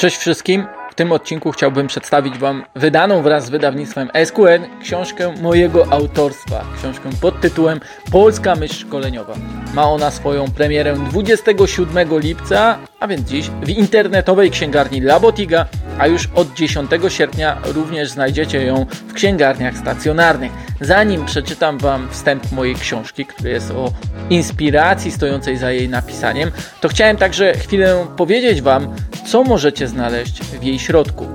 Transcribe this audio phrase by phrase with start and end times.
[0.00, 0.66] Cześć wszystkim.
[0.90, 6.64] W tym odcinku chciałbym przedstawić Wam wydaną wraz z wydawnictwem SQN książkę mojego autorstwa.
[6.78, 7.80] Książkę pod tytułem
[8.12, 9.34] Polska myśl szkoleniowa.
[9.74, 15.66] Ma ona swoją premierę 27 lipca, a więc dziś, w internetowej księgarni Labotiga,
[16.00, 20.52] a już od 10 sierpnia również znajdziecie ją w księgarniach stacjonarnych.
[20.80, 23.92] Zanim przeczytam Wam wstęp mojej książki, który jest o
[24.30, 30.62] inspiracji stojącej za jej napisaniem, to chciałem także chwilę powiedzieć Wam, co możecie znaleźć w
[30.62, 31.26] jej środku.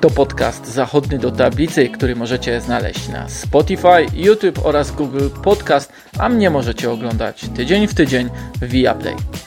[0.00, 6.28] To podcast Zachodny do Tablicy, który możecie znaleźć na Spotify, YouTube oraz Google Podcast, a
[6.28, 8.28] mnie możecie oglądać tydzień w tydzień
[8.60, 9.43] w Viaplay.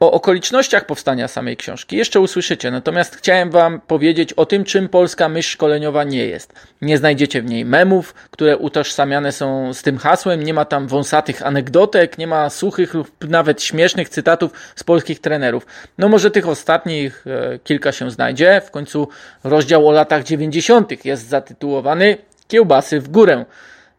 [0.00, 5.28] O okolicznościach powstania samej książki jeszcze usłyszycie, natomiast chciałem Wam powiedzieć o tym, czym polska
[5.28, 6.52] myśl szkoleniowa nie jest.
[6.82, 11.46] Nie znajdziecie w niej memów, które utożsamiane są z tym hasłem, nie ma tam wąsatych
[11.46, 15.66] anegdotek, nie ma suchych lub nawet śmiesznych cytatów z polskich trenerów.
[15.98, 19.08] No może tych ostatnich e, kilka się znajdzie, w końcu
[19.44, 21.04] rozdział o latach 90.
[21.04, 22.16] jest zatytułowany
[22.48, 23.44] Kiełbasy w górę.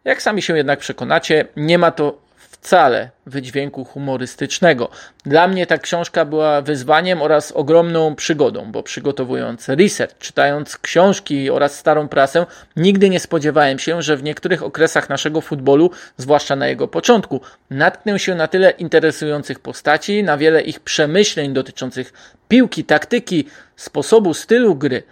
[0.04, 2.27] Jak sami się jednak przekonacie, nie ma to
[2.68, 4.90] wcale wydźwięku humorystycznego.
[5.26, 11.80] Dla mnie ta książka była wyzwaniem oraz ogromną przygodą, bo przygotowując research, czytając książki oraz
[11.80, 12.46] starą prasę,
[12.76, 18.20] nigdy nie spodziewałem się, że w niektórych okresach naszego futbolu, zwłaszcza na jego początku, natknę
[18.20, 22.14] się na tyle interesujących postaci, na wiele ich przemyśleń dotyczących
[22.48, 23.46] piłki, taktyki,
[23.76, 25.04] sposobu, stylu gry.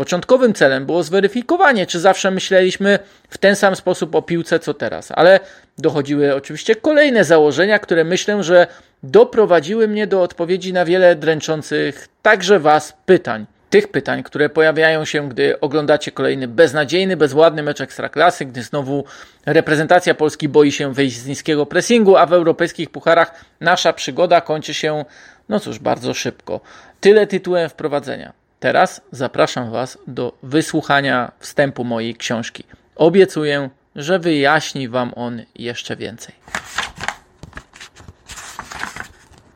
[0.00, 2.98] Początkowym celem było zweryfikowanie, czy zawsze myśleliśmy
[3.28, 5.40] w ten sam sposób o piłce co teraz, ale
[5.78, 8.66] dochodziły oczywiście kolejne założenia, które myślę, że
[9.02, 13.46] doprowadziły mnie do odpowiedzi na wiele dręczących także Was pytań.
[13.70, 19.04] Tych pytań, które pojawiają się, gdy oglądacie kolejny beznadziejny, bezładny mecz ekstraklasy, gdy znowu
[19.46, 24.74] reprezentacja Polski boi się wyjść z niskiego pressingu, a w europejskich pucharach nasza przygoda kończy
[24.74, 25.04] się,
[25.48, 26.60] no cóż, bardzo szybko.
[27.00, 28.39] Tyle tytułem wprowadzenia.
[28.60, 32.64] Teraz zapraszam Was do wysłuchania wstępu mojej książki.
[32.96, 36.34] Obiecuję, że wyjaśni Wam on jeszcze więcej.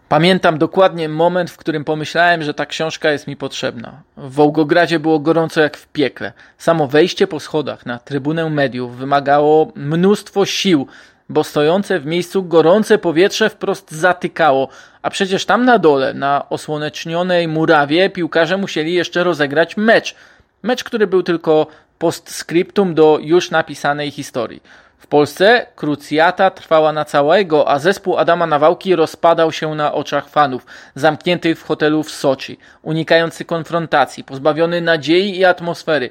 [0.09, 4.03] Pamiętam dokładnie moment, w którym pomyślałem, że ta książka jest mi potrzebna.
[4.17, 6.33] W Wołgogradzie było gorąco jak w piekle.
[6.59, 10.87] Samo wejście po schodach na trybunę mediów wymagało mnóstwo sił,
[11.35, 14.69] bo stojące w miejscu gorące powietrze wprost zatykało,
[15.03, 20.15] a przecież tam na dole, na osłonecznionej murawie, piłkarze musieli jeszcze rozegrać mecz.
[20.63, 21.67] Mecz, który był tylko
[21.99, 24.63] postscriptum do już napisanej historii.
[24.99, 30.67] W Polsce krucjata trwała na całego, a zespół Adama Nawałki rozpadał się na oczach fanów,
[30.95, 36.11] zamknięty w hotelu w Soczi, unikający konfrontacji, pozbawiony nadziei i atmosfery.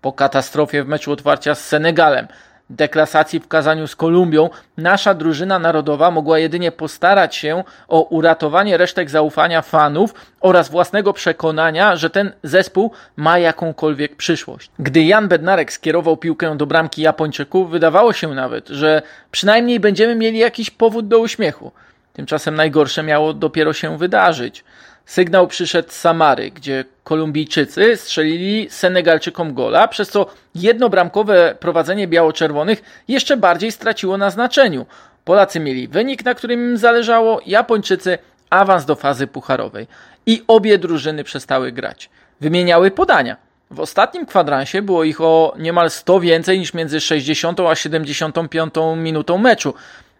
[0.00, 2.28] Po katastrofie w meczu otwarcia z Senegalem,
[2.76, 9.10] deklasacji w kazaniu z Kolumbią, nasza drużyna narodowa mogła jedynie postarać się o uratowanie resztek
[9.10, 14.70] zaufania fanów oraz własnego przekonania, że ten zespół ma jakąkolwiek przyszłość.
[14.78, 20.38] Gdy Jan Bednarek skierował piłkę do bramki Japończyków, wydawało się nawet, że przynajmniej będziemy mieli
[20.38, 21.72] jakiś powód do uśmiechu.
[22.12, 24.64] Tymczasem najgorsze miało dopiero się wydarzyć.
[25.06, 33.36] Sygnał przyszedł z Samary, gdzie Kolumbijczycy strzelili Senegalczykom gola, przez co jednobramkowe prowadzenie biało-czerwonych jeszcze
[33.36, 34.86] bardziej straciło na znaczeniu.
[35.24, 38.18] Polacy mieli wynik, na którym im zależało, Japończycy
[38.50, 39.86] awans do fazy pucharowej.
[40.26, 42.10] I obie drużyny przestały grać.
[42.40, 43.36] Wymieniały podania.
[43.70, 49.38] W ostatnim kwadransie było ich o niemal 100 więcej niż między 60 a 75 minutą
[49.38, 49.74] meczu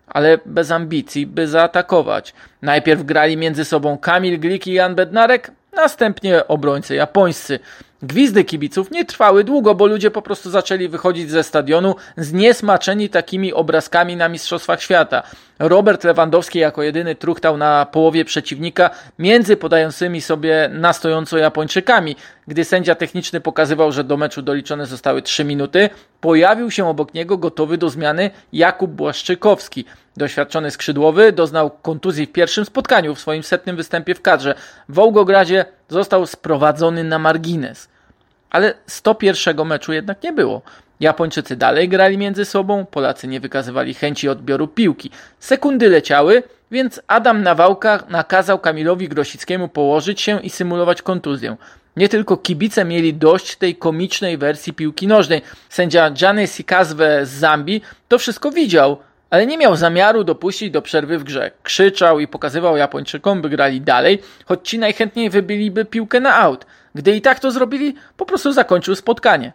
[0.07, 2.35] ale bez ambicji, by zaatakować.
[2.63, 7.59] Najpierw grali między sobą Kamil Glik i Jan Bednarek, następnie obrońcy japońscy.
[8.05, 13.53] Gwizdy kibiców nie trwały długo, bo ludzie po prostu zaczęli wychodzić ze stadionu zniesmaczeni takimi
[13.53, 15.23] obrazkami na Mistrzostwach Świata.
[15.59, 22.17] Robert Lewandowski jako jedyny truchtał na połowie przeciwnika między podającymi sobie na stojąco Japończykami.
[22.49, 25.91] Gdy sędzia techniczny pokazywał, że do meczu doliczone zostały 3 minuty,
[26.21, 29.85] pojawił się obok niego gotowy do zmiany Jakub Błaszczykowski.
[30.17, 34.55] Doświadczony skrzydłowy doznał kontuzji w pierwszym spotkaniu w swoim setnym występie w kadrze.
[34.89, 37.94] W Wołgogradzie został sprowadzony na margines.
[38.55, 40.63] Ale 101 meczu jednak nie było.
[41.01, 45.11] Japończycy dalej grali między sobą, Polacy nie wykazywali chęci odbioru piłki.
[45.39, 51.57] Sekundy leciały, więc Adam Nawałka nakazał Kamilowi Grosickiemu położyć się i symulować kontuzję.
[51.97, 55.43] Nie tylko kibice mieli dość tej komicznej wersji piłki nożnej.
[55.69, 58.97] Sędzia Gianni Sikazwe z Zambii to wszystko widział,
[59.35, 61.51] ale nie miał zamiaru dopuścić do przerwy w grze.
[61.63, 66.67] Krzyczał i pokazywał Japończykom, by grali dalej, choć ci najchętniej wybiliby piłkę na aut.
[66.95, 69.53] Gdy i tak to zrobili, po prostu zakończył spotkanie.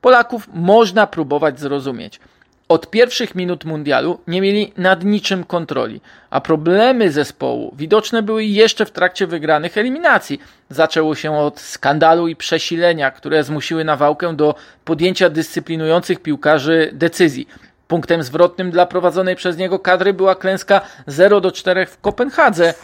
[0.00, 2.20] Polaków można próbować zrozumieć.
[2.68, 6.00] od pierwszych minut mundialu nie mieli nad niczym kontroli,
[6.30, 10.40] a problemy zespołu widoczne były jeszcze w trakcie wygranych eliminacji.
[10.70, 14.54] Zaczęło się od skandalu i przesilenia, które zmusiły Nawałkę do
[14.84, 17.48] podjęcia dyscyplinujących piłkarzy decyzji.
[17.88, 22.74] Punktem zwrotnym dla prowadzonej przez niego kadry była klęska 0 do 4 w Kopenhadze.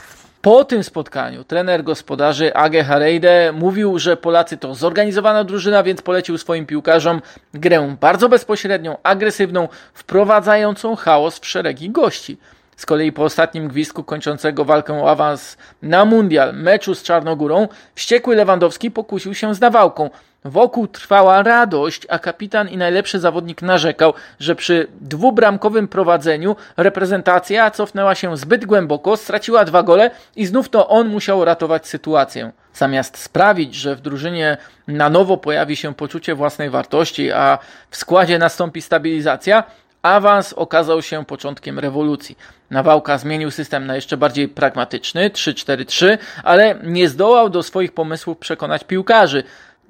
[0.43, 6.39] Po tym spotkaniu trener gospodarzy Age Hareide mówił, że Polacy to zorganizowana drużyna, więc polecił
[6.39, 7.23] swoim piłkarzom
[7.55, 12.39] grę bardzo bezpośrednią, agresywną, wprowadzającą chaos w szeregi gości.
[12.77, 18.37] Z kolei po ostatnim gwizdku kończącego walkę o awans na mundial meczu z Czarnogórą, wściekły
[18.37, 20.11] Lewandowski pokusił się z nawałką.
[20.47, 28.15] Wokół trwała radość, a kapitan i najlepszy zawodnik narzekał, że przy dwubramkowym prowadzeniu reprezentacja cofnęła
[28.15, 32.53] się zbyt głęboko, straciła dwa gole i znów to on musiał ratować sytuację.
[32.75, 34.57] Zamiast sprawić, że w drużynie
[34.89, 37.59] na nowo pojawi się poczucie własnej wartości, a
[37.91, 39.65] w składzie nastąpi stabilizacja,
[40.03, 42.39] awans okazał się początkiem rewolucji.
[42.71, 48.85] Nawałka zmienił system na jeszcze bardziej pragmatyczny 3-4-3, ale nie zdołał do swoich pomysłów przekonać
[48.85, 49.45] piłkarzy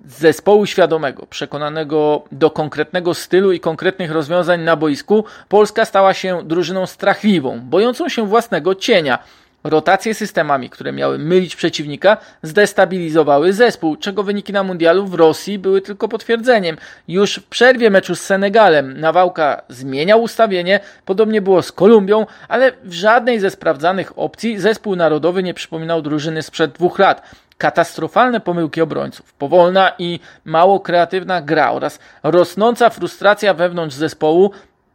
[0.06, 6.86] zespołu świadomego, przekonanego do konkretnego stylu i konkretnych rozwiązań na boisku, Polska stała się drużyną
[6.86, 9.18] strachliwą, bojącą się własnego cienia.
[9.64, 15.80] Rotacje systemami, które miały mylić przeciwnika, zdestabilizowały zespół, czego wyniki na mundialu w Rosji były
[15.80, 16.76] tylko potwierdzeniem.
[17.08, 22.92] Już w przerwie meczu z Senegalem Nawałka zmieniał ustawienie, podobnie było z Kolumbią, ale w
[22.92, 27.22] żadnej ze sprawdzanych opcji zespół narodowy nie przypominał drużyny sprzed dwóch lat
[27.58, 34.50] katastrofalne pomyłki obrońców, powolna i mało kreatywna gra oraz rosnąca frustracja wewnątrz zespołu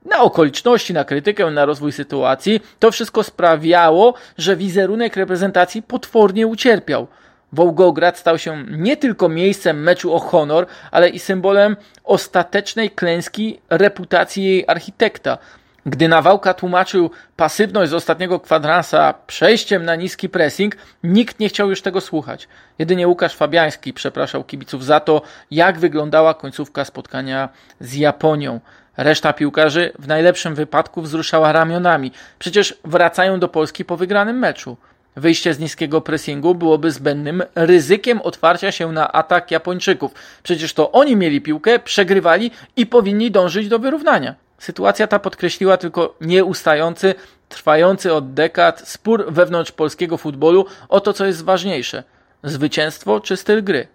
[0.10, 7.08] na okoliczności, na krytykę, na rozwój sytuacji, to wszystko sprawiało, że wizerunek reprezentacji potwornie ucierpiał.
[7.54, 14.44] Wołgograd stał się nie tylko miejscem meczu o honor, ale i symbolem ostatecznej klęski reputacji
[14.44, 15.38] jej architekta.
[15.86, 21.81] Gdy Nawałka tłumaczył pasywność z ostatniego kwadransa przejściem na niski pressing, nikt nie chciał już
[21.81, 22.48] tego słuchać.
[22.80, 25.22] Jedynie Łukasz Fabiański przepraszał kibiców za to,
[25.52, 27.50] jak wyglądała końcówka spotkania
[27.80, 28.60] z Japonią.
[28.98, 32.12] Reszta piłkarzy w najlepszym wypadku wzruszała ramionami.
[32.40, 34.78] Przecież wracają do Polski po wygranym meczu.
[35.16, 40.12] Wyjście z niskiego pressingu byłoby zbędnym ryzykiem otwarcia się na atak Japończyków.
[40.44, 44.36] Przecież to oni mieli piłkę, przegrywali i powinni dążyć do wyrównania.
[44.60, 47.16] Sytuacja ta podkreśliła tylko nieustający,
[47.50, 52.04] trwający od dekad spór wewnątrz polskiego futbolu o to, co jest ważniejsze
[52.44, 53.88] zwycięstwo czy styl gry.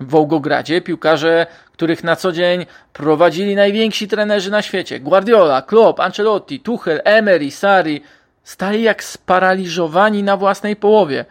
[0.00, 6.60] W Wołgogradzie piłkarze, których na co dzień prowadzili najwięksi trenerzy na świecie Guardiola, Klopp, Ancelotti,
[6.60, 8.02] Tuchel, Emery, Sari
[8.44, 11.24] stali jak sparaliżowani na własnej połowie.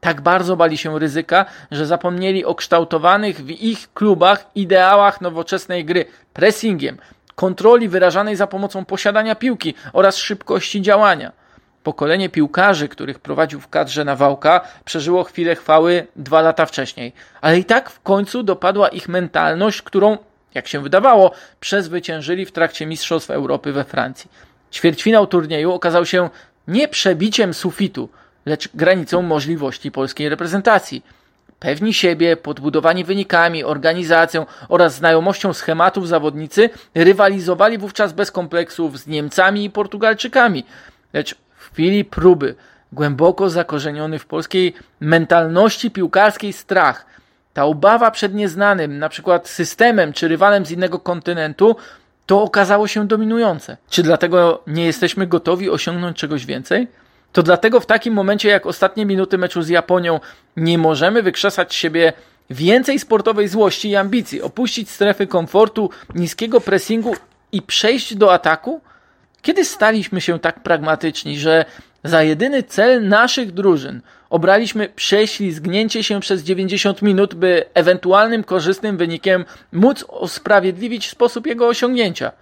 [0.00, 6.04] Tak bardzo bali się ryzyka, że zapomnieli o kształtowanych w ich klubach ideałach nowoczesnej gry,
[6.32, 6.98] pressingiem,
[7.38, 11.32] kontroli wyrażanej za pomocą posiadania piłki oraz szybkości działania.
[11.82, 17.64] Pokolenie piłkarzy, których prowadził w kadrze Nawałka, przeżyło chwilę chwały dwa lata wcześniej, ale i
[17.64, 20.18] tak w końcu dopadła ich mentalność, którą,
[20.54, 24.30] jak się wydawało, przezwyciężyli w trakcie Mistrzostw Europy we Francji.
[24.72, 26.30] Ćwierćfinał turnieju okazał się
[26.68, 28.08] nie przebiciem sufitu,
[28.46, 31.02] lecz granicą możliwości polskiej reprezentacji.
[31.60, 39.64] Pewni siebie, podbudowani wynikami, organizacją oraz znajomością schematów zawodnicy rywalizowali wówczas bez kompleksów z Niemcami
[39.64, 40.64] i Portugalczykami.
[41.12, 42.54] Lecz w chwili próby
[42.92, 47.06] głęboko zakorzeniony w polskiej mentalności piłkarskiej strach,
[47.54, 51.76] ta obawa przed nieznanym, na przykład systemem czy rywalem z innego kontynentu,
[52.26, 53.76] to okazało się dominujące.
[53.90, 56.88] Czy dlatego nie jesteśmy gotowi osiągnąć czegoś więcej?
[57.32, 60.20] To dlatego w takim momencie jak ostatnie minuty meczu z Japonią
[60.56, 62.12] nie możemy wykrzesać siebie
[62.50, 67.16] więcej sportowej złości i ambicji, opuścić strefy komfortu, niskiego pressingu
[67.52, 68.80] i przejść do ataku?
[69.42, 71.64] Kiedy staliśmy się tak pragmatyczni, że
[72.04, 79.44] za jedyny cel naszych drużyn obraliśmy prześlizgnięcie się przez 90 minut, by ewentualnym korzystnym wynikiem
[79.72, 82.32] móc usprawiedliwić sposób jego osiągnięcia?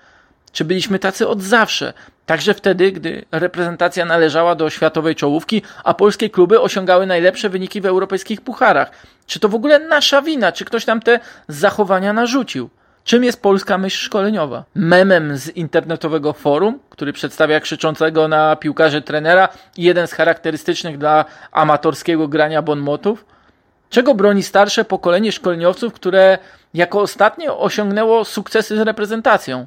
[0.52, 1.93] Czy byliśmy tacy od zawsze?
[2.26, 7.87] Także wtedy, gdy reprezentacja należała do światowej czołówki, a polskie kluby osiągały najlepsze wyniki w
[7.87, 8.90] europejskich pucharach.
[9.26, 10.52] Czy to w ogóle nasza wina?
[10.52, 12.71] Czy ktoś nam te zachowania narzucił?
[13.04, 14.64] Czym jest polska myśl szkoleniowa?
[14.75, 21.25] Memem z internetowego forum, który przedstawia krzyczącego na piłkarzy trenera i jeden z charakterystycznych dla
[21.52, 23.25] amatorskiego grania bonmotów?
[23.90, 26.38] Czego broni starsze pokolenie szkoleniowców, które
[26.75, 29.66] jako ostatnie osiągnęło sukcesy z reprezentacją?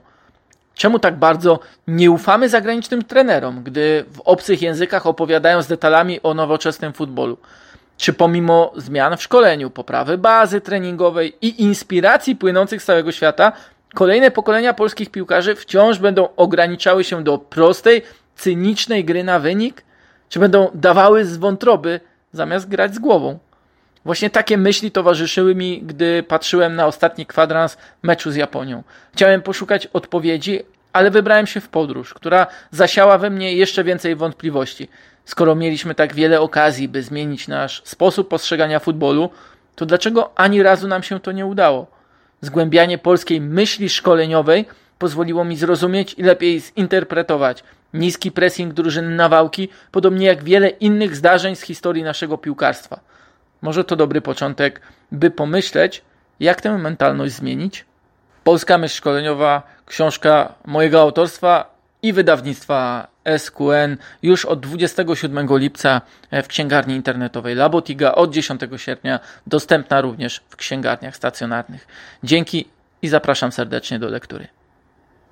[0.79, 6.33] Czemu tak bardzo nie ufamy zagranicznym trenerom, gdy w obcych językach opowiadają z detalami o
[6.33, 7.38] nowoczesnym futbolu?
[7.98, 13.51] Czy pomimo zmian w szkoleniu, poprawy bazy treningowej i inspiracji płynących z całego świata,
[13.95, 18.01] Kolejne pokolenia polskich piłkarzy wciąż będą ograniczały się do prostej,
[18.36, 19.83] cynicznej gry na wynik,
[20.29, 22.00] czy będą dawały z wątroby
[22.31, 23.39] zamiast grać z głową?
[24.05, 28.83] Właśnie takie myśli towarzyszyły mi, gdy patrzyłem na ostatni kwadrans meczu z Japonią.
[29.13, 30.59] Chciałem poszukać odpowiedzi,
[30.93, 34.89] ale wybrałem się w podróż, która zasiała we mnie jeszcze więcej wątpliwości.
[35.25, 39.29] Skoro mieliśmy tak wiele okazji, by zmienić nasz sposób postrzegania futbolu,
[39.75, 41.87] to dlaczego ani razu nam się to nie udało?
[42.41, 44.65] Zgłębianie polskiej myśli szkoleniowej
[44.99, 47.63] pozwoliło mi zrozumieć i lepiej zinterpretować
[47.93, 52.99] niski pressing drużyny Nawałki, podobnie jak wiele innych zdarzeń z historii naszego piłkarstwa.
[53.61, 56.01] Może to dobry początek, by pomyśleć,
[56.39, 57.85] jak tę mentalność zmienić?
[58.43, 66.01] Polska myśl szkoleniowa, książka mojego autorstwa i wydawnictwa SQN już od 27 lipca
[66.43, 71.87] w księgarni internetowej Labotiga, od 10 sierpnia dostępna również w księgarniach stacjonarnych.
[72.23, 72.65] Dzięki
[73.01, 74.47] i zapraszam serdecznie do lektury.